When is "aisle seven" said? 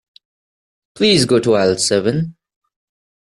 1.53-2.35